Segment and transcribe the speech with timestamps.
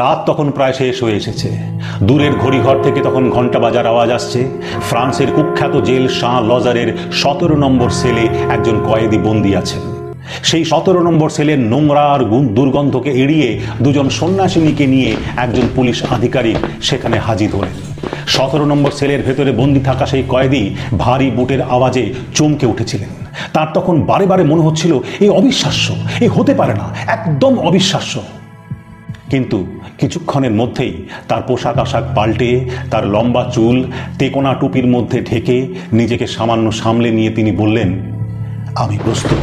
[0.00, 1.48] রাত তখন প্রায় শেষ হয়ে এসেছে।
[2.02, 4.40] দূরের ঘড়িঘর থেকে তখন ঘণ্টা বাজার আওয়াজ আসছে।
[4.88, 8.24] ফ্রান্সের কুখ্যাত জেল শাহ লজারের সতেরো নম্বর সেলে
[8.54, 9.82] একজন কয়েদি বন্দি আছেন।
[10.42, 12.20] সেই সতেরো নম্বর সেলের নোংরা আর
[12.54, 13.48] দুর্গন্ধকে এড়িয়ে
[13.80, 17.76] দুজন সন্ন্যাসিনীকে নিয়ে একজন পুলিশ আধিকারিক সেখানে হাজির হলেন।
[18.26, 20.62] সতেরো নম্বর সেলের ভেতরে বন্দি থাকা সেই কয়েদি
[20.98, 22.04] ভারী বুটের আওয়াজে
[22.34, 23.10] চমকে উঠেছিলেন।
[23.52, 25.86] তার তখন বারে বারে মনে হচ্ছিল এই অবিশ্বাস্য,
[26.20, 28.14] এ হতে পারে না, একদম অবিশ্বাস্য।
[29.32, 29.58] কিন্তু
[30.00, 30.94] কিছুক্ষণের মধ্যেই
[31.28, 32.52] তার পোশাক আশাক পাল্টে,
[32.90, 33.76] তার লম্বা চুল
[34.18, 35.56] তেকোনা টুপির মধ্যে ঢেকে
[35.92, 37.90] নিজেকে সামান্য সামলে নিয়ে তিনি বললেন,
[38.82, 39.42] আমি প্রস্তুত।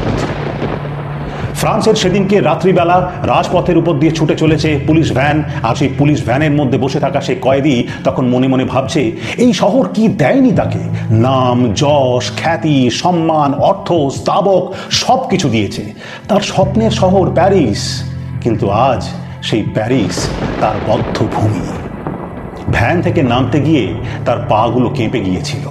[1.60, 6.78] ফ্রান্সের সেদিনকে রাত্রিবেলা রাজপথের উপর দিয়ে ছুটে চলেছে পুলিশ ভ্যান, আর সেই পুলিশ ভ্যানের মধ্যে
[6.78, 9.02] বসে থাকা সেই কয়েদি তখন মনে মনে ভাবছে,
[9.38, 10.82] এই শহর কি দেয়নি তাকে?
[11.28, 13.88] নাম, যশ, খ্যাতি, সম্মান, অর্থ,
[14.18, 14.64] স্তাবক
[15.02, 15.84] সব কিছু দিয়েছে।
[16.28, 17.82] তার স্বপ্নের শহর প্যারিস।
[18.44, 19.04] কিন্তু আজ
[19.42, 20.30] সেই প্যারিস
[20.62, 21.68] তার বদ্ধ ভূমি
[22.72, 23.94] ভ্যান থেকে নামতে গিয়ে
[24.26, 25.70] তার পাগুলো কেঁপে গিয়েছিল।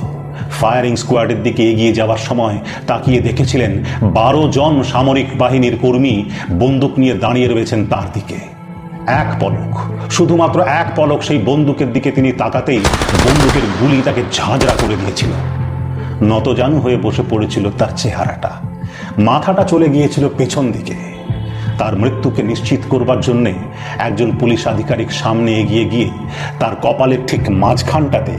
[0.50, 6.24] ফায়ারিং স্কোয়াডের দিকে এগিয়ে যাওয়ার সময় তাকিয়ে দেখেছিলেন বারো জন সামরিক বাহিনীর কর্মী
[6.58, 8.34] বন্দুক নিয়ে দাঁড়িয়ে রয়েছেন তার দিকে।
[9.06, 9.78] এক পলক,
[10.10, 12.80] শুধুমাত্র এক পলক সেই বন্দুকের দিকে তিনি তাকাতেই
[13.24, 15.28] বন্দুকের গুলি তাকে ঝাঁঝরা করে দিয়েছিল।
[16.22, 18.50] নতজানু হয়ে বসে পড়েছিল তার চেহারাটা।
[19.18, 21.17] মাথাটা চলে গিয়েছিল পেছন দিকে।
[21.78, 23.54] তার মৃত্যুকে নিশ্চিত করবার জন্যে
[23.98, 26.10] একজন পুলিশ আধিকারিক সামনে এগিয়ে গিয়ে
[26.60, 28.32] তার কপালের ঠিক মাঝখানটাতে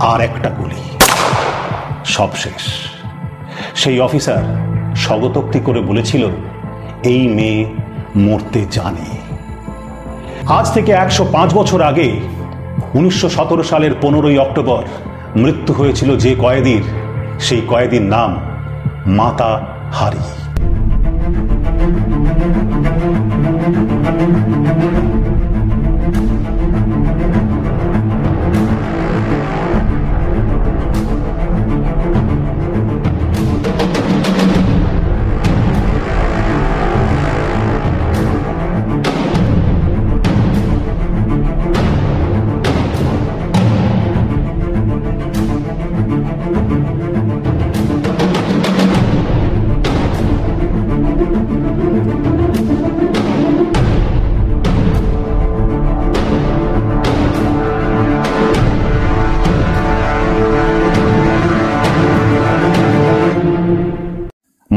[0.00, 0.80] আর একটা গুলি।
[2.04, 2.62] সব শেষ।
[3.74, 4.42] সেই অফিসার
[4.96, 6.28] স্বগতোক্তি করে বলেছিল,
[7.02, 7.66] এই মেয়ে
[8.16, 9.08] মরতে জানে।
[10.48, 12.20] আজ থেকে একশো পাঁচ বছর আগে
[12.94, 14.82] উনিশশো সতেরো সালের পনেরোই অক্টোবর
[15.36, 16.82] মৃত্যু হয়েছিল যে কয়েদির,
[17.40, 18.40] সেই কয়েদির নাম
[19.06, 20.39] মাতা হারি।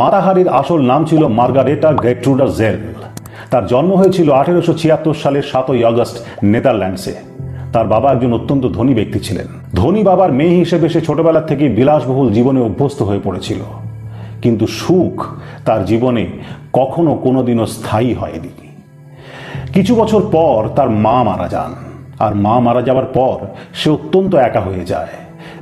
[0.03, 2.77] মাতাহারির আসল নাম ছিল মার্গারেটা গ্রেট্রুডা জেল।
[3.49, 7.13] তার জন্ম হয়েছিল আঠেরোশো ছিয়াত্তর সালের সাতই আগস্ট নেদারল্যান্ডসে।
[7.73, 12.33] তার বাবা একজন অত্যন্ত ধনী ব্যক্তি ছিলেন। ধনী বাবার মেয়ে হিসেবে সে ছোটবেলা থেকে বিলাসবহুল
[12.33, 13.57] জীবনে অভ্যস্ত হয়ে পড়েছিল।
[14.41, 15.25] কিন্তু সুখ
[15.65, 16.27] তার জীবনে
[16.73, 18.49] কখনো কোনোদিনও স্থায়ী হয়নি।
[19.73, 21.75] কিছু বছর পর তার মা মারা যান।
[22.19, 25.07] আর মা মারা যাওয়ার পর সে অত্যন্ত একা হয়ে যায়।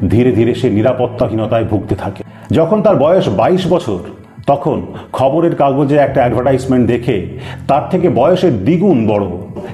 [0.09, 3.99] ধীরে ধীরে সে নিরাপত্তাহীনতায় ভুগতে থাকে। যখন তার বয়স বাইশ বছর
[4.47, 4.81] তখন
[5.13, 7.27] খবরের কাগজে একটা অ্যাডভার্টাইজমেন্ট দেখে
[7.67, 9.25] তার থেকে বয়সের দ্বিগুণ বড়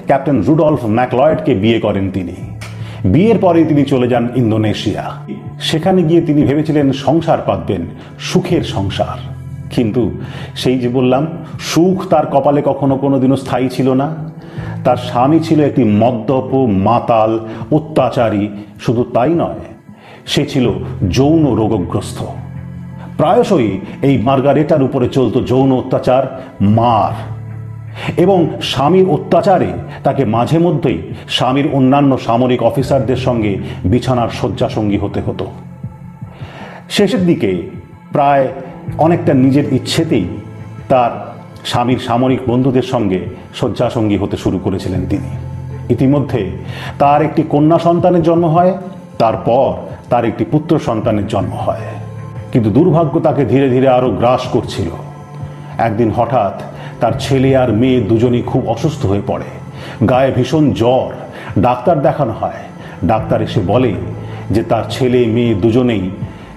[0.06, 2.34] ক্যাপ্টেন রুডলফ ম্যাকলয়েডকে বিয়ে করেন তিনি।
[3.04, 5.12] বিয়ের পরে তিনি চলে যান ইন্দোনেশিয়া।
[5.60, 7.86] সেখানে গিয়ে তিনি ভেবেছিলেন সংসার পাতবেন,
[8.18, 9.18] সুখের সংসার।
[9.70, 10.10] কিন্তু
[10.56, 11.26] সেই যে বললাম,
[11.60, 14.30] সুখ তার কপালে কখনো কোনোদিনও স্থায়ী ছিল না।
[14.84, 17.40] তার স্বামী ছিল একটি মদ্যপ, মাতাল,
[17.72, 18.48] অত্যাচারী,
[18.80, 19.60] শুধু তাই নয়,
[20.26, 20.70] সে ছিল
[21.10, 22.24] যৌন রোগগ্রস্ত।
[23.18, 26.22] প্রায়শই এই মার্গারেটার উপরে চলত যৌন অত্যাচার,
[26.60, 27.14] মার।
[28.16, 29.70] এবং স্বামীর অত্যাচারে
[30.04, 30.98] তাকে মাঝে মধ্যেই
[31.28, 35.46] স্বামীর অন্যান্য সামরিক অফিসারদের সঙ্গে বিছানার শয্যাসঙ্গী হতে হতো।
[36.90, 37.70] শেষের দিকে
[38.12, 38.48] প্রায়
[38.98, 40.26] অনেকটা নিজের ইচ্ছেতেই
[40.88, 41.10] তার
[41.64, 43.20] স্বামীর সামরিক বন্ধুদের সঙ্গে
[43.54, 45.30] শয্যাসঙ্গী হতে শুরু করেছিলেন তিনি।
[45.90, 46.50] ইতিমধ্যে
[46.98, 48.72] তার একটি কন্যা সন্তানের জন্ম হয়,
[49.18, 49.66] তারপর
[50.10, 51.84] তার একটি পুত্র সন্তানের জন্ম হয়।
[52.52, 54.88] কিন্তু দুর্ভাগ্য তাকে ধীরে ধীরে আরও গ্রাস করছিল।
[55.78, 56.62] একদিন হঠাৎ
[57.00, 59.44] তার ছেলে আর মেয়ে দুজনেই খুব অসুস্থ হয়ে পড়ে।
[60.06, 61.14] গায়ে ভীষণ জ্বর।
[61.60, 62.60] ডাক্তার দেখানো হয়।
[63.04, 63.92] ডাক্তার এসে বলে
[64.50, 66.10] যে তার ছেলে, মেয়ে দুজনেই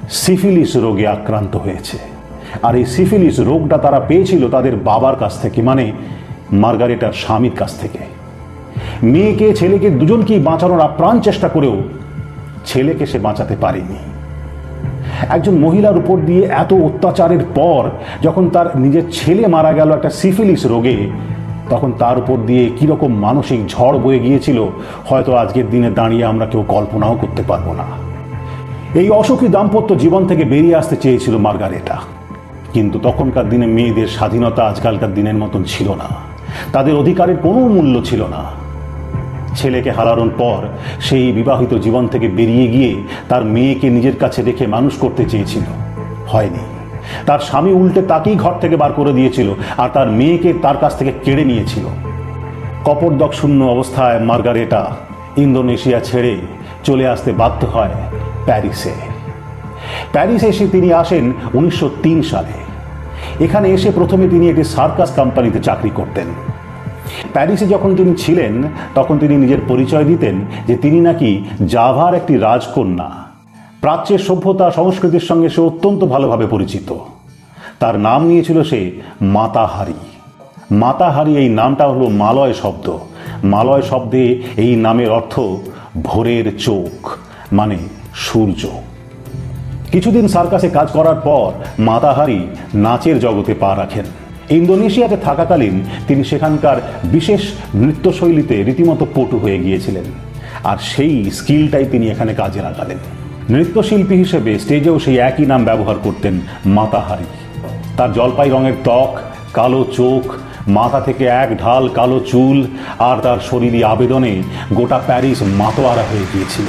[0.09, 1.97] সিফিলিস রোগে আক্রান্ত হয়েছে।
[2.63, 5.91] আর এই সিফিলিস রোগটা তারা পেয়েছিল তাদের বাবার কাছ থেকে মানে
[6.51, 7.97] মার্গারেটার স্বামীর কাছ থেকে।
[9.03, 11.81] মেয়েকে, ছেলেকে দুজনকেই বাঁচানোর আপ্রাণ চেষ্টা করেও
[12.65, 14.10] ছেলেকে সে বাঁচাতে পারেনি।
[15.29, 17.89] একজন মহিলার উপর দিয়ে এত অত্যাচারের পর
[18.21, 21.09] যখন তার নিজের ছেলে মারা গেল একটা সিফিলিস রোগে,
[21.69, 24.67] তখন তার উপর দিয়ে কীরকম মানসিক ঝড় বয়ে গিয়েছিল,
[25.05, 27.83] হয়তো আজকের দিনে দাঁড়িয়ে আমরা কেউ কল্পনাও করতে পারব না।
[28.99, 31.97] এই অসুখী দাম্পত্য জীবন থেকে বেরিয়ে আসতে চেয়েছিল মার্গারেটা।
[32.73, 36.31] কিন্তু তখনকার দিনে মেয়েদের স্বাধীনতা আজকালকার দিনের মতন ছিল না।
[36.73, 38.60] তাদের অধিকারের কোনো মূল্য ছিল না।
[39.55, 40.67] ছেলেকে হারানোর পর
[41.01, 45.63] সেই বিবাহিত জীবন থেকে বেরিয়ে গিয়ে তার মেয়েকে নিজের কাছে রেখে মানুষ করতে চেয়েছিল।
[46.27, 46.59] হয়নি।
[47.25, 51.11] তার স্বামী উল্টে তাকেই ঘর থেকে বার করে দিয়েছিল আর তার মেয়েকে তার কাছ থেকে
[51.23, 51.85] কেড়ে নিয়েছিল।
[52.85, 54.95] কপরদক শূন্য অবস্থায় মার্গারেটা
[55.37, 56.37] ইন্দোনেশিয়া ছেড়ে
[56.83, 57.89] চলে আসতে বাধ্য হয়
[58.45, 58.91] প্যারিসে।
[60.11, 62.53] প্যারিসে এসে তিনি আসেন উনিশশো তিন সালে।
[63.43, 66.50] এখানে এসে প্রথমে তিনি একটি সার্কাস কোম্পানিতে চাকরি করতেন।
[67.33, 68.63] প্যারিসে যখন তিনি ছিলেন,
[68.95, 73.11] তখন তিনি নিজের পরিচয় দিতেন যে তিনি নাকি জাভার একটি রাজকন্যা।
[73.81, 76.93] প্রাচ্যের সভ্যতা সংস্কৃতির সঙ্গে সে অত্যন্ত ভালোভাবে পরিচিত।
[77.79, 79.93] তার নাম নিয়েছিল সে মাতাহারি।
[80.71, 82.97] মাতাহারি এই নামটা হলো মালয় শব্দ।
[83.43, 85.39] মালয় শব্দে এই নামের অর্থ
[86.03, 87.17] ভোরের চোখ
[87.53, 87.77] মানে
[88.15, 88.67] সূর্য।
[89.91, 94.03] কিছুদিন সার্কাসে কাজ করার পর মাতাহারি নাচের জগতে পা রাখেন।
[94.51, 97.41] ইন্দোনেশিয়াতে থাকাকালীন তিনি সেখানকার বিশেষ
[97.75, 100.03] নৃত্যশৈলীতে রীতিমতো পটু হয়ে গিয়েছিলেন।
[100.63, 102.97] আর সেই স্কিলটাই তিনি এখানে কাজে লাগালেন।
[103.49, 107.23] নৃত্যশিল্পী হিসেবে স্টেজেও সেই একই নাম ব্যবহার করতেন মাতাহারি।
[107.97, 109.19] তার জলপাই রঙের ত্বক,
[109.53, 110.33] কালো চোখ,
[110.67, 112.67] মাথা থেকে এক ঢাল কালো চুল
[112.99, 114.43] আর তার শরীরী আবেদনে
[114.73, 116.65] গোটা প্যারিস মাতোয়ারা হয়ে গিয়েছিল।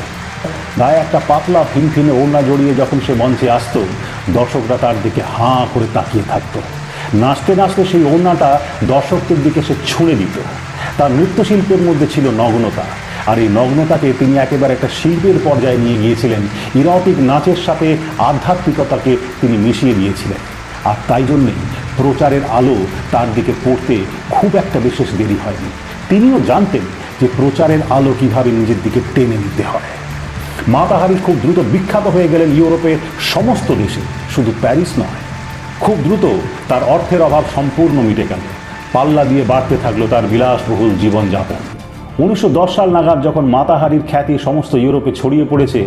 [0.79, 3.81] গায়ে একটা পাতলা ফিনফিনে ওড়না জড়িয়ে যখন সে মঞ্চে আসতো,
[4.35, 6.61] দর্শকরা তার দিকে হাঁ করে তাকিয়ে থাকতো।
[7.15, 10.41] নাচতে নাচতে সেই ওড়নাটা দর্শকদের দিকে সে ছুঁড়ে দিত।
[10.99, 12.83] তার নৃত্যশিল্পের মধ্যে ছিল নগ্নতা।
[13.27, 16.43] আর এই নগ্নতাকে তিনি একেবারে একটা শিল্পের পর্যায়ে নিয়ে গিয়েছিলেন।
[16.75, 20.39] ইরটিক নাচের সাথে আধ্যাত্মিকতাকে তিনি মিশিয়ে দিয়েছিলেন।
[20.85, 21.53] আর তাই জন্যে
[21.97, 22.77] প্রচারের আলো
[23.11, 25.71] তার দিকে পড়তে খুব একটা বিশেষ দেরি হয়নি।
[26.09, 26.81] তিনিও জানতেন
[27.21, 29.91] যে প্রচারের আলো কীভাবে নিজের দিকে টেনে নিতে হয়।
[30.69, 34.01] মাতাহারি খুব দ্রুত বিখ্যাত হয়ে গেলেন ইউরোপের সমস্ত দেশে।
[34.35, 35.22] শুধু প্যারিস নয়
[35.85, 36.25] খুব দ্রুত
[36.71, 38.43] তার অর্থের অভাব সম্পূর্ণ মিটে গেল।
[38.95, 41.61] পাল্লা দিয়ে বাড়তে থাকল তার বিলাসবহুল জীবনযাপন।
[42.23, 45.81] উনিশশো দশ সাল নাগাদ যখন মাতাহারির খ্যাতি সমস্ত ইউরোপে ছড়িয়ে পড়েছে,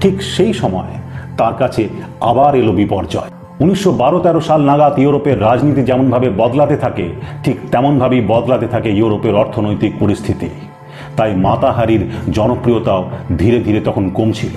[0.00, 0.92] ঠিক সেই সময়
[1.38, 1.82] তার কাছে
[2.30, 3.30] আবার এলো বিপর্যয়।
[3.60, 7.06] উনিশশো বারো তেরো সাল নাগাদ ইউরোপের রাজনীতি যেমনভাবে বদলাতে থাকে,
[7.44, 10.48] ঠিক তেমনভাবেই বদলাতে থাকে ইউরোপের অর্থনৈতিক পরিস্থিতি।
[11.16, 12.02] তাই মাতাহারির
[12.36, 13.02] জনপ্রিয়তাও
[13.40, 14.56] ধীরে ধীরে তখন কমছিল।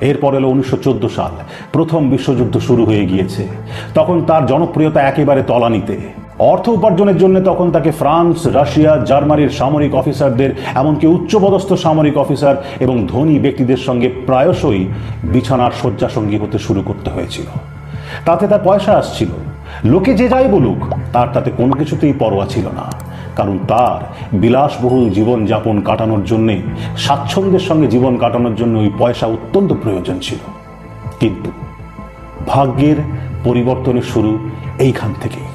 [0.00, 1.30] এরপর এলো উনিশশো চোদ্দ সাল।
[1.72, 3.48] প্রথম বিশ্বযুদ্ধ শুরু হয়ে গিয়েছে।
[3.94, 5.98] তখন তার জনপ্রিয়তা একেবারে তলানিতে।
[6.38, 13.06] অর্থ উপার্জনের জন্য তখন তাকে ফ্রান্স, রাশিয়া, জার্মানির সামরিক অফিসারদের, এমনকি উচ্চপদস্থ সামরিক অফিসার এবং
[13.06, 14.86] ধনী ব্যক্তিদের সঙ্গে প্রায়শই
[15.24, 17.44] বিছানার শয্যাসঙ্গী হতে শুরু করতে হয়েছিল।
[18.24, 19.28] তাতে তার পয়সা আসছিল।
[19.84, 23.09] লোকে যে যাই বলুক, তার তাতে কোনো কিছুতেই পরোয়া ছিল না।
[23.40, 24.00] কারণ তার
[24.32, 26.56] বিলাসবহুল জীবন যাপন কাটানোর জন্যে,
[26.96, 30.40] স্বাচ্ছন্দ্যের সঙ্গে জীবন কাটানোর জন্য ওই পয়সা অত্যন্ত প্রয়োজন ছিল।
[31.20, 31.50] কিন্তু
[32.46, 32.98] ভাগ্যের
[33.44, 34.32] পরিবর্তনের শুরু
[34.78, 35.48] এইখান থেকেই।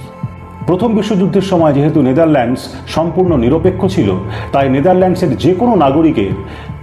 [0.68, 4.10] প্রথম বিশ্বযুদ্ধের সময় যেহেতু নেদারল্যান্ডস সম্পূর্ণ নিরপেক্ষ ছিল,
[4.52, 6.34] তাই নেদারল্যান্ডসের যে কোনো নাগরিকের,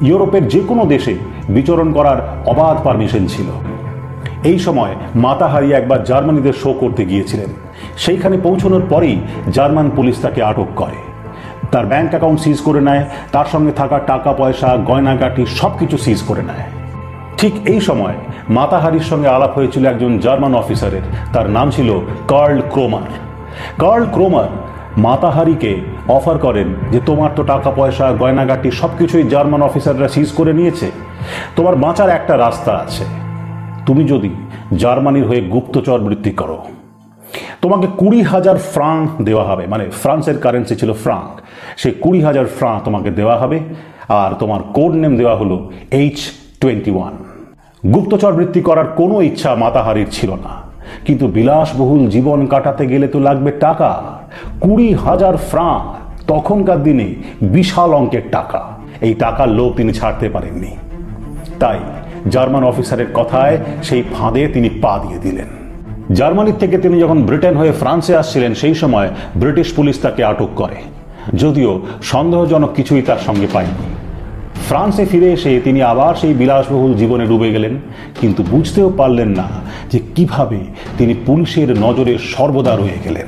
[0.02, 1.14] ইউরোপের যে কোনো দেশে
[1.48, 3.48] বিচরণ করার অবাধ পারমিশন ছিল।
[4.44, 7.50] এই সময় মাতা হারিয়ে একবার জার্মানিতে শো করতে গিয়েছিলেন।
[7.96, 9.20] সেইখানে পৌঁছানোর পরেই
[9.52, 11.12] জার্মান পুলিশ তাকে আটক করে।
[11.72, 16.22] তার ব্যাংক অ্যাকাউন্ট সিজ করে নেয়, তার সঙ্গে থাকা টাকা, পয়সা, গয়নাগাটি সব কিছু সিজ
[16.22, 16.66] করে নেয়।
[17.38, 18.14] ঠিক এই সময়
[18.48, 21.00] মাতাহারির সঙ্গে আলাপ হয়েছিল একজন জার্মান অফিসারের।
[21.32, 23.08] তার নাম ছিল কার্ল ক্রোমার।
[23.78, 24.48] কার্ল ক্রোমার
[24.96, 30.52] মাতাহারিকে অফার করেন যে, তোমার তো টাকা, পয়সা, গয়নাগাটি সব কিছুই জার্মান অফিসাররা সিজ করে
[30.52, 30.90] নিয়েছে।
[31.56, 33.04] তোমার বাঁচার একটা রাস্তা আছে।
[33.86, 34.30] তুমি যদি
[34.76, 36.64] জার্মানির হয়ে গুপ্তচর বৃত্তি করো।
[37.62, 41.40] তোমাকে কুড়ি হাজার ফ্রাঁ দেওয়া হবে। মানে ফ্রান্সের কারেন্সি ছিল ফ্রাঙ্ক।
[41.76, 43.60] সেই কুড়ি হাজার ফ্রাঁ তোমাকে দেওয়া হবে।
[44.08, 46.18] আর তোমার কোড নেম দেওয়া হলো এইচ
[46.60, 47.12] টোয়েন্টি ওয়ান
[47.92, 50.62] গুপ্তচর বৃত্তি করার কোনো ইচ্ছা মাতাহারির ছিল না।
[51.04, 54.02] কিন্তু বিলাসবহুল জীবন কাটাতে গেলে তো লাগবে টাকা।
[54.60, 55.78] কুড়ি হাজার ফ্রাঁ
[56.26, 58.68] তখনকার দিনে বিশাল অঙ্কের টাকা।
[59.00, 60.76] এই টাকার লোভ তিনি ছাড়তে পারেননি।
[61.60, 61.78] তাই
[62.30, 65.61] জার্মান অফিসারের কথায় সেই ফাঁদে তিনি পা দিয়ে দিলেন।
[66.10, 70.74] জার্মানির থেকে তিনি যখন ব্রিটেন হয়ে ফ্রান্সে আসছিলেন, সেই সময় ব্রিটিশ পুলিশ তাকে আটক করে।
[71.36, 73.94] যদিও সন্দেহজনক কিছুই তার সঙ্গে পায়নি।
[74.68, 77.76] ফ্রান্সে ফিরে এসে তিনি আবার সেই বিলাসবহুল জীবনে ডুবে গেলেন,
[78.20, 79.48] কিন্তু বুঝতেও পারলেন না
[79.90, 80.58] যে কীভাবে
[80.98, 83.26] তিনি পুলিশের নজরে সর্বদা রয়ে গেলেন।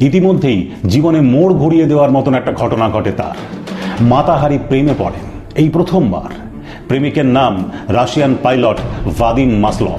[0.00, 3.34] ইতিমধ্যেই জীবনে মোড় ঘুরিয়ে দেওয়ার মতন একটা ঘটনা ঘটে তার।
[4.00, 6.32] মাতাহারি প্রেমে পড়েন। এই প্রথমবার।
[6.88, 8.76] প্রেমিকের নাম রাশিয়ান পাইলট
[9.18, 9.98] ভাদিম মাসলভ।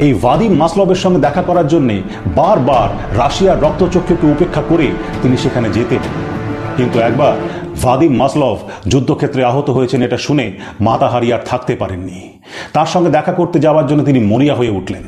[0.00, 4.88] এই ভাদিম মাসলভের সঙ্গে দেখা করার জন্যে বারবার রাশিয়ার রক্তচক্ষুকে উপেক্ষা করে
[5.22, 5.98] তিনি সেখানে যেতেন।
[6.76, 7.32] কিন্তু একবার
[7.82, 8.56] ভাদিম মাসলভ
[8.88, 12.38] যুদ্ধক্ষেত্রে আহত হয়েছেন এটা শুনে মাতাহারি আর থাকতে পারেননি।
[12.72, 15.02] তার সঙ্গে দেখা করতে যাওয়ার জন্য তিনি মরিয়া হয়ে উঠলেন।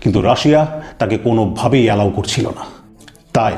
[0.00, 2.64] কিন্তু রাশিয়া তাকে কোনোভাবেই অ্যালাউ করছিল না।
[3.32, 3.52] তাই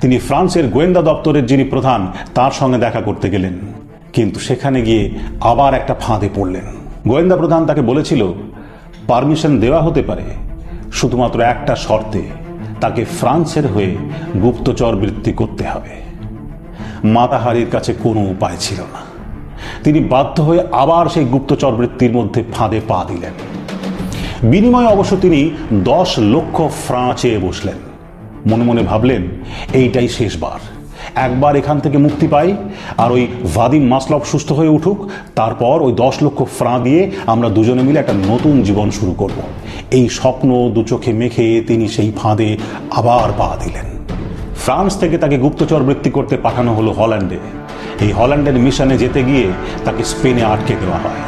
[0.00, 3.58] তিনি ফ্রান্সের গোয়েন্দা দপ্তরের যিনি প্রধান, তার সঙ্গে দেখা করতে গেলেন।
[4.12, 6.64] কিন্তু সেখানে গিয়ে আবার একটা ফাঁদে পড়লেন।
[7.08, 8.32] গোয়েন্দা প্রধান তাকে বলেছিল
[9.08, 10.22] পারমিশন দেওয়া হতে পারে।
[10.92, 12.22] শুধুমাত্র একটা শর্তে,
[12.80, 13.96] তাকে ফ্রান্সের হয়ে
[14.42, 16.02] গুপ্তচর বৃত্তি করতে হবে।
[17.04, 19.12] মাতাহারির কাছে কোনো উপায় ছিল না।
[19.84, 23.32] তিনি বাধ্য হয়ে আবার সেই গুপ্তচর বৃত্তির মধ্যে ফাঁদে পা দিলেন।
[24.50, 27.92] বিনিময়ে অবশ্য তিনি দশ লক্ষ ফ্রাঁ চেয়ে বসলেন।
[28.46, 29.22] মনে মনে ভাবলেন,
[29.72, 30.81] এইটাই শেষবার।
[31.14, 32.56] একবার এখান থেকে মুক্তি পাই
[32.98, 37.82] আর ওই ভাদিম মাসলভ সুস্থ হয়ে উঠুক, তারপর ওই দশ লক্ষ ফ্রাঁ দিয়ে আমরা দুজনে
[37.82, 39.38] মিলে একটা নতুন জীবন শুরু করব।
[39.90, 42.56] এই স্বপ্ন দু চোখে মেখে তিনি সেই ফাঁদে
[42.90, 43.86] আবার পা দিলেন।
[44.56, 47.38] ফ্রান্স থেকে তাকে গুপ্তচর বৃত্তি করতে পাঠানো হলো হল্যান্ডে।
[48.00, 49.46] এই হল্যান্ডের মিশনে যেতে গিয়ে
[49.84, 51.20] তাকে স্পেনে আটকে দেওয়া হয়।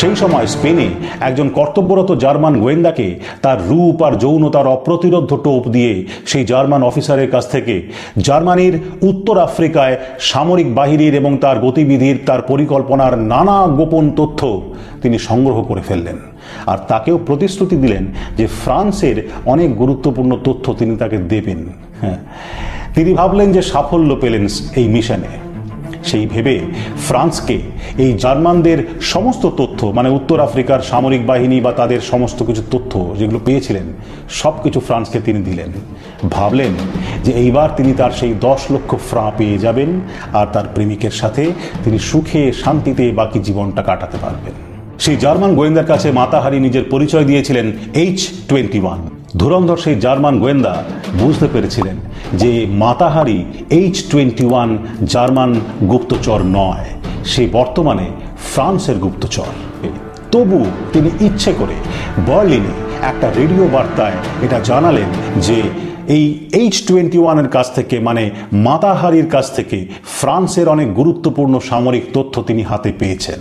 [0.00, 0.88] সেই সময় স্পেনে
[1.20, 3.08] একজন কর্তব্যরত জার্মান গোয়েন্দাকে
[3.42, 5.92] তার রূপ আর যৌনতার অপ্রতিরোধ টোপ দিয়ে
[6.26, 7.74] সেই জার্মান অফিসারের কাছ থেকে
[8.18, 14.40] জার্মানির উত্তর আফ্রিকায় সামরিক বাহিনীর এবং তার গতিবিধির, তার পরিকল্পনার নানা গোপন তথ্য
[15.02, 16.18] তিনি সংগ্রহ করে ফেললেন।
[16.66, 18.04] আর তাকেও প্রতিশ্রুতি দিলেন
[18.36, 21.60] যে ফ্রান্সের অনেক গুরুত্বপূর্ণ তথ্য তিনি তাকে দেবেন।
[22.00, 22.18] হ্যাঁ
[22.94, 24.44] তিনি ভাবলেন যে সাফল্য পেলেন
[24.76, 25.32] এই মিশনে।
[26.04, 26.60] সেই ভেবে
[27.08, 27.60] ফ্রান্সকে
[27.98, 33.40] এই জার্মানদের সমস্ত তথ্য মানে উত্তর আফ্রিকার সামরিক বাহিনী বা তাদের সমস্ত কিছু তথ্য যেগুলো
[33.44, 33.86] পেয়েছিলেন
[34.30, 35.70] সব কিছু ফ্রান্সকে তিনি দিলেন।
[36.30, 36.72] ভাবলেন
[37.24, 40.00] যে এইবার তিনি তার সেই দশ লক্ষ ফ্রাঁ পেয়ে যাবেন
[40.32, 41.52] আর তার প্রেমিকের সাথে
[41.84, 44.54] তিনি সুখে, শান্তিতে বাকি জীবনটা কাটাতে পারবেন।
[44.98, 48.18] সেই জার্মান গোয়েন্দার কাছে মাতাহারি নিজের পরিচয় দিয়েছিলেন এইচ
[48.48, 49.00] টোয়েন্টি ওয়ান
[49.36, 50.74] ধুরন্ধর সেই জার্মান গোয়েন্দা
[51.18, 51.96] বুঝতে পেরেছিলেন
[52.40, 53.38] যে Mata Hari
[53.70, 54.70] H twenty one
[55.12, 55.50] German
[55.92, 56.86] গুপ্তচর নয়,
[57.24, 58.06] সে বর্তমানে
[58.52, 59.52] ফ্রান্সের গুপ্তচর।
[60.32, 60.60] তবু
[60.92, 61.76] তিনি ইচ্ছে করে
[62.28, 62.74] বার্লিনে
[63.10, 65.10] একটা রেডিও বার্তায় এটা জানালেন
[65.40, 65.58] যে
[66.16, 66.24] এই
[66.60, 68.22] এইচ টোয়েন্টি ওয়ানের কাছ থেকে মানে
[68.66, 69.78] মাতাহারির কাছ থেকে
[70.18, 73.38] ফ্রান্সের অনেক গুরুত্বপূর্ণ সামরিক তথ্য তিনি হাতে পেয়েছেন।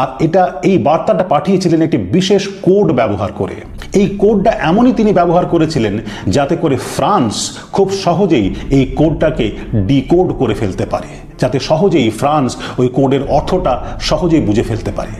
[0.00, 3.56] আর এটা এই বার্তাটা পাঠিয়েছিলেন একটি বিশেষ কোড ব্যবহার করে।
[4.00, 5.94] এই কোডটা এমনই তিনি ব্যবহার করেছিলেন
[6.36, 7.34] যাতে করে ফ্রান্স
[7.72, 8.46] খুব সহজেই
[8.76, 9.46] এই কোডটাকে
[9.90, 15.14] ডিকোড করে ফেলতে পারে, যাতে সহজেই ফ্রান্স ওই কোডের অর্থটা সহজেই বুঝে ফেলতে পারে।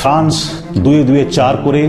[0.00, 0.34] ফ্রান্স
[0.84, 1.82] দুয়ে দুয়ে চার করে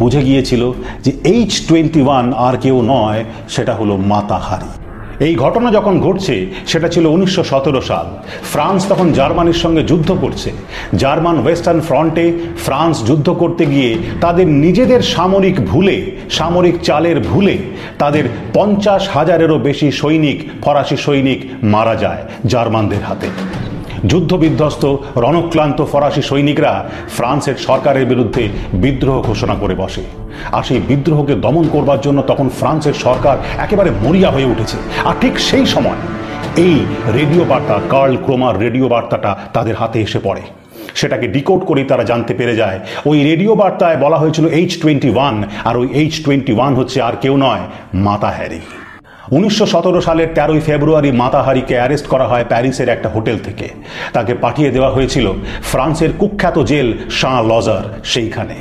[0.00, 0.62] বুঝে গিয়েছিল
[1.04, 4.70] যে এইচ টোয়েন্টি ওয়ান আর কেউ নয়, সেটা হলো মাতাহারি।
[5.26, 6.34] এই ঘটনা যখন ঘটছে,
[6.66, 8.06] সেটা ছিল উনিশশো সতেরো সাল।
[8.52, 10.50] ফ্রান্স তখন জার্মানির সঙ্গে যুদ্ধ করছে।
[10.94, 12.26] জার্মান ওয়েস্টার্ন ফ্রন্টে
[12.64, 15.96] ফ্রান্স যুদ্ধ করতে গিয়ে তাদের নিজেদের সামরিক ভুলে,
[16.38, 17.56] সামরিক চালের ভুলে
[17.98, 18.24] তাদের
[18.54, 21.40] পঞ্চাশ হাজারেরও বেশি সৈনিক, ফরাসি সৈনিক
[21.74, 23.28] মারা যায় জার্মানদের হাতে।
[24.06, 30.02] যুদ্ধ বিধ্বস্ত রণক্লান্ত ফরাসি সৈনিকরা ফ্রান্সের সরকারের বিরুদ্ধে বিদ্রোহ ঘোষণা করে বসে।
[30.52, 35.38] আর সেই বিদ্রোহকে দমন করবার জন্য তখন ফ্রান্সের সরকার একেবারে মরিয়া হয়ে উঠেছে। আর ঠিক
[35.38, 35.96] সেই সময়
[36.56, 40.40] এই রেডিও বার্তা কার্ল ক্রোমার রেডিও বার্তাটা তাদের হাতে এসে পড়ে।
[40.94, 45.44] সেটাকে ডিকোড করেই তারা জানতে পেরে যায়। ওই রেডিও বার্তায় বলা হয়েছিল এইচ টোয়েন্টি ওয়ান
[45.64, 47.60] আর ওই এইচ টোয়েন্টি ওয়ান হচ্ছে আর কেউ নয়,
[47.94, 48.60] মাতা হ্যারি।
[49.30, 53.68] উনিশশো সতেরো সালের তেরোই ফেব্রুয়ারি মাতাহারিকে অ্যারেস্ট করা হয় প্যারিসের একটা হোটেল থেকে।
[54.12, 55.32] তাকে পাঠিয়ে দেওয়া হয়েছিল
[55.62, 58.54] ফ্রান্সের কুখ্যাত জেল শাঁ লজার সেইখানে।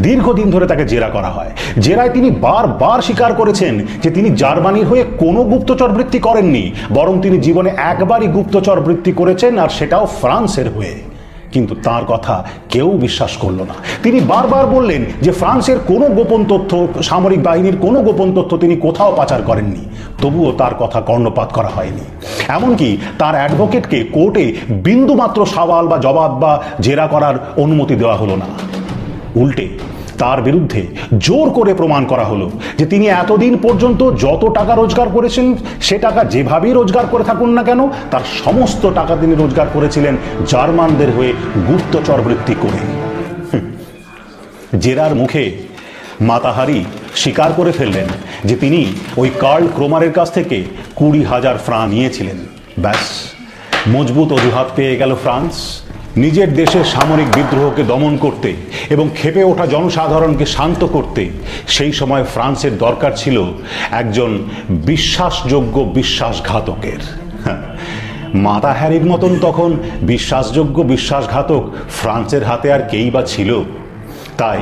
[0.00, 5.04] দীর্ঘদিন ধরে তাকে জেরা করা হয়। জেরায় তিনি বারবার স্বীকার করেছেন যে তিনি জার্মানির হয়ে
[5.18, 10.94] কোনো গুপ্তচর বৃত্তি করেননি, বরং তিনি জীবনে একবারই গুপ্তচর বৃত্তি করেছেন আর সেটাও ফ্রান্সের হয়ে।
[11.52, 17.02] কিন্তু তার কথা কেউ বিশ্বাস করল না। তিনি বারবার বললেন যে ফ্রান্সের কোনো গোপন তথ্য,
[17.02, 19.84] সামরিক বাহিনীর কোনো গোপন তথ্য তিনি কোথাও পাচার করেননি।
[20.22, 22.04] তবুও তার কথা কর্ণপাত করা হয়নি।
[22.48, 28.48] এমনকি তার অ্যাডভোকেটকে কোর্টে বিন্দুমাত্র সওয়াল বা জবাব বা জেরা করার অনুমতি দেওয়া হলো না।
[29.36, 29.66] উল্টে
[30.22, 30.80] তার বিরুদ্ধে
[31.26, 32.46] জোর করে প্রমাণ করা হলো
[32.78, 35.46] যে তিনি এতদিন পর্যন্ত যত টাকা রোজগার করেছেন,
[35.80, 40.14] সে টাকা যেভাবেই রোজগার করে থাকুন না কেন, তার সমস্ত টাকা তিনি রোজগার করেছিলেন
[40.46, 41.32] জার্মানদের হয়ে
[41.68, 42.80] গুপ্তচর বৃত্তি করে।
[44.84, 45.44] জেরার মুখে
[46.30, 46.78] মাতাহারি
[47.14, 48.08] স্বীকার করে ফেললেন
[48.44, 48.80] যে তিনি
[49.16, 50.58] ওই কার্ল ক্রোমারের কাছ থেকে
[50.98, 52.38] কুড়ি হাজার ফ্রাঁ নিয়েছিলেন।
[52.84, 53.04] ব্যাস,
[53.94, 55.54] মজবুত অজুহাত পেয়ে গেল ফ্রান্স।
[56.16, 58.54] নিজের দেশের সামরিক বিদ্রোহকে দমন করতে
[58.90, 61.30] এবং খেপে ওঠা জনসাধারণকে শান্ত করতে,
[61.66, 63.44] সেই সময় ফ্রান্সের দরকার ছিল
[63.90, 67.00] একজন বিশ্বাসযোগ্য বিশ্বাসঘাতকের।
[68.34, 73.62] মাতা হ্যারির মতন তখন বিশ্বাসযোগ্য বিশ্বাসঘাতক ফ্রান্সের হাতে আর কেই বা ছিল?
[74.42, 74.60] তাই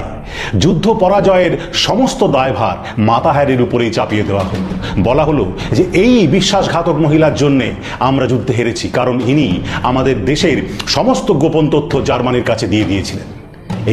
[0.63, 1.53] যুদ্ধ পরাজয়ের
[1.87, 2.77] সমস্ত দায়ভার
[3.09, 4.67] মাতা হ্যারির উপরেই চাপিয়ে দেওয়া হলো
[5.09, 5.45] বলা হলো
[5.77, 7.69] যে এই বিশ্বাসঘাতক মহিলার জন্যে
[8.09, 9.49] আমরা যুদ্ধে হেরেছি, কারণ ইনি
[9.91, 13.29] আমাদের দেশের সমস্ত গোপন তথ্য জার্মানির কাছে দিয়ে দিয়েছিলেন।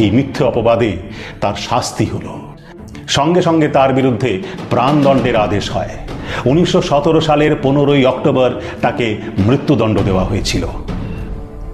[0.00, 0.92] এই মিথ্যে অপবাদে
[1.42, 2.32] তার শাস্তি হলো।
[3.16, 4.30] সঙ্গে সঙ্গে তার বিরুদ্ধে
[4.70, 5.92] প্রাণদণ্ডের আদেশ হয়।
[6.50, 8.50] উনিশশো সতেরো সালের পনেরোই অক্টোবর
[8.84, 9.06] তাকে
[9.46, 10.64] মৃত্যুদণ্ড দেওয়া হয়েছিল।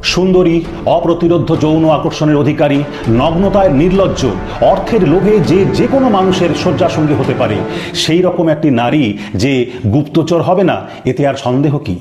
[0.05, 0.57] সুন্দরী
[0.87, 4.27] অপ্রতিরোধ যৌন আকর্ষণের অধিকারী, নগ্নতায় নির্লজ্জ,
[4.61, 7.57] অর্থের লোভে যে যে কোনো মানুষের শয্যাসঙ্গী হতে পারে।
[7.95, 11.97] সেই রকম একটি নারী যে গুপ্তচর হবে না, এতে আর সন্দেহ কি?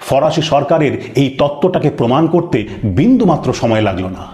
[0.00, 4.24] ফরাসি সরকারের এই তত্ত্বটাকে প্রমাণ করতে বিন্দুমাত্র সময় লাগল না।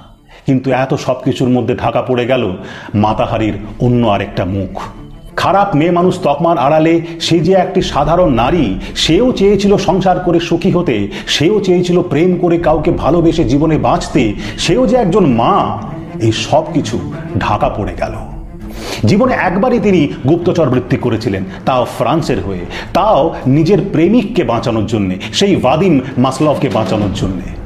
[0.47, 2.53] কিন্তু এত সব কিছুর মধ্যে ঢাকা পড়ে গেল
[2.95, 4.81] মাতাহারির অন্য আরেকটা মুখ।
[5.43, 10.71] খারাপ মেয়ে মানুষ তকমার আড়ালে, সে যে একটি সাধারণ নারী, সেও চেয়েছিল সংসার করে সুখী
[10.71, 15.55] হতে, সেও চেয়েছিল প্রেম করে কাউকে ভালোবেসে জীবনে বাঁচতে, সেও যে একজন মা,
[16.21, 16.97] এই সব কিছু
[17.39, 18.15] ঢাকা পড়ে গেল।
[19.05, 25.57] জীবনে একবারই তিনি গুপ্তচর বৃত্তি করেছিলেন, তাও ফ্রান্সের হয়ে, তাও নিজের প্রেমিককে বাঁচানোর জন্যে, সেই
[25.57, 27.58] ভাদিম মাসলভকে বাঁচানোর জন্যে।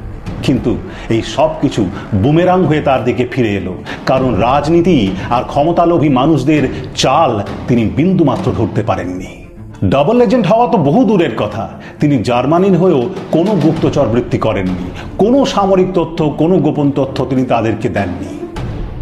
[0.43, 0.77] কিন্তু
[1.09, 3.73] এই সব কিছু বুমেরাং হয়ে তার দিকে ফিরে এলো।
[4.05, 6.63] কারণ রাজনীতি আর ক্ষমতালোভী মানুষদের
[6.95, 9.45] চাল তিনি বিন্দুমাত্র ধরতে পারেননি।
[9.85, 11.69] ডাবল এজেন্ট হওয়া তো বহু দূরের কথা।
[11.99, 17.89] তিনি জার্মানির হয়েও কোনো গুপ্তচর বৃত্তি করেননি। কোনো সামরিক তথ্য, কোনো গোপন তথ্য তিনি তাদেরকে
[17.89, 18.42] দেননি।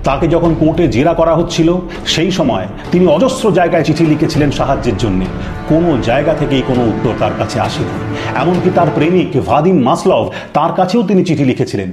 [0.03, 5.21] তাকে যখন কোর্টে জেরা করা হচ্ছিল, সেই সময় তিনি অজস্র জায়গায় চিঠি লিখেছিলেন সাহায্যের জন্য।
[5.69, 7.95] কোনো জায়গা থেকেই কোনো উত্তর তার কাছে আসেনি।
[8.35, 11.91] এমনকি তার প্রেমিক ভাদিম মাসলভ তার কাছেও তিনি চিঠি লিখেছিলেন।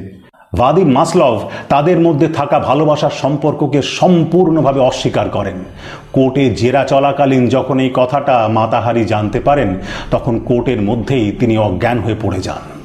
[0.56, 5.64] ভাদিম মাসলভ তাদের মধ্যে থাকা ভালোবাসার সম্পর্ককে সম্পূর্ণভাবে অস্বীকার করেন।
[6.12, 9.74] কোর্টে জেরা চলাকালীন যখন এই কথাটা মাতাহারি জানতে পারেন,
[10.10, 12.77] তখন কোর্টের মধ্যেই তিনি অজ্ঞান হয়ে পড়ে যান।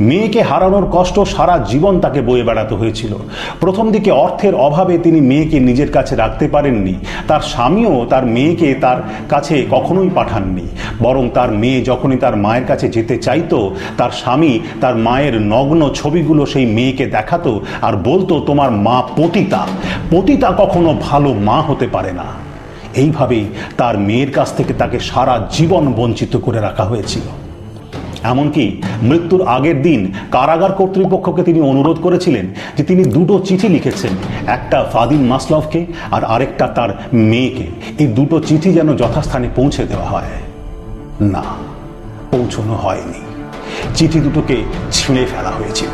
[0.00, 3.14] মেয়েকে হারানোর কষ্ট সারা জীবন তাকে বয়ে বেড়াতে হয়েছিল।
[3.60, 6.94] প্রথম দিকে অর্থের অভাবে তিনি মেয়েকে নিজের কাছে রাখতে পারেননি।
[7.28, 8.96] তার স্বামীও তার মেয়েকে তার
[9.28, 10.66] কাছে কখনোই পাঠাননি।
[11.02, 16.46] বরং তার মেয়ে যখনই তার মায়ের কাছে যেতে চাইতো, তার স্বামী তার মায়ের নগ্ন ছবিগুলো
[16.46, 19.66] সেই মেয়েকে দেখাতো আর বলতো, তোমার মা পতিতা।
[20.10, 22.24] পতিতা কখনো ভালো মা হতে পারে না।
[22.94, 23.44] এইভাবেই
[23.76, 27.45] তার মেয়ের কাছ থেকে তাকে সারা জীবন বঞ্চিত করে রাখা হয়েছিল।
[28.32, 28.64] এমনকি
[29.02, 34.12] মৃত্যুর আগের দিন কারাগার কর্তৃপক্ষকে তিনি অনুরোধ করেছিলেন যে তিনি দুটো চিঠি লিখেছেন,
[34.46, 37.66] একটা ফাদিন মাসলভকে আর আরেকটা তার মেয়েকে।
[37.98, 40.32] এই দুটো চিঠি যেন যথাস্থানে পৌঁছে দেওয়া হয়।
[41.20, 41.42] না,
[42.30, 43.20] পৌঁছানো হয়নি।
[43.94, 44.56] চিঠি দুটোকে
[44.90, 45.92] ছিঁড়ে ফেলা হয়েছিল।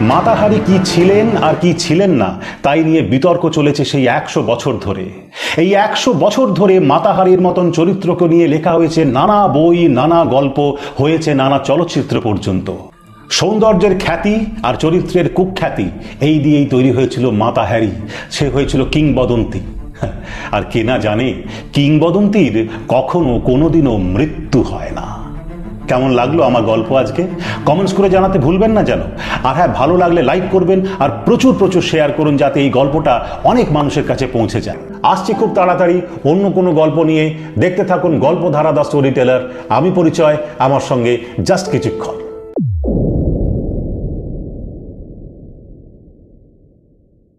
[0.00, 5.10] মাতাহারি কি ছিলেন আর কি ছিলেন না, তাই নিয়ে বিতর্ক চলেছে সেই একশো বছর ধরে।
[5.58, 11.34] এই একশো বছর ধরে মাতাহারির মতন চরিত্রকে নিয়ে লেখা হয়েছে নানা বই, নানা গল্প, হয়েছে
[11.34, 12.72] নানা চলচ্চিত্র পর্যন্ত।
[13.30, 17.90] সৌন্দর্যের খ্যাতি আর চরিত্রের কুখ্যাতি, এই দিয়েই তৈরি হয়েছিল মাতাহারি,
[18.30, 19.60] সে হয়েছিল কিংবদন্তি।
[20.52, 21.34] আর কে না জানে,
[21.72, 25.23] কিংবদন্তির কখনো কোনোদিনও মৃত্যু হয় না।
[25.88, 27.22] কেমন লাগল আমার গল্প আজকে?
[27.66, 29.00] কমেন্টস করে জানাতে ভুলবেন না যেন।
[29.44, 33.72] আর হ্যাঁ ভালো লাগলে লাইক করবেন আর প্রচুর প্রচুর শেয়ার করুন যাতে এই গল্পটা অনেক
[33.72, 38.84] মানুষের কাছে পৌঁছে যায়। আসছি খুব তাড়াতাড়ি অন্য কোনো গল্প নিয়ে। দেখতে থাকুন গল্পধারা দ্য
[38.84, 42.23] স্টোরি টেলার আমি পরিচয়, আমার সঙ্গে জাস্ট কিছুক্ষণ।